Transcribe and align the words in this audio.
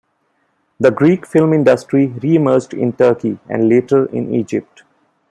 The 0.79 0.89
Greek 0.89 1.27
film 1.27 1.53
industry 1.53 2.07
reemerged 2.07 2.73
in 2.75 2.93
Turkey, 2.93 3.37
and 3.47 3.69
later 3.69 4.07
in 4.07 4.33
Egypt. 4.33 4.81